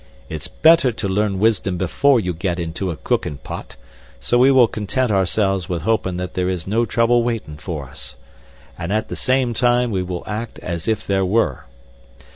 "It's 0.29 0.47
better 0.47 0.91
to 0.91 1.07
learn 1.07 1.37
wisdom 1.37 1.77
before 1.77 2.19
you 2.19 2.33
get 2.33 2.59
into 2.59 2.89
a 2.89 2.95
cookin' 2.95 3.37
pot; 3.37 3.75
so 4.19 4.39
we 4.39 4.49
will 4.49 4.67
content 4.67 5.11
ourselves 5.11 5.69
with 5.69 5.83
hopin' 5.83 6.17
that 6.17 6.33
there 6.33 6.49
is 6.49 6.65
no 6.65 6.85
trouble 6.85 7.21
waitin' 7.21 7.57
for 7.57 7.85
us, 7.85 8.17
and 8.79 8.91
at 8.91 9.09
the 9.09 9.15
same 9.15 9.53
time 9.53 9.91
we 9.91 10.01
will 10.01 10.23
act 10.25 10.57
as 10.57 10.87
if 10.87 11.05
there 11.05 11.23
were. 11.23 11.65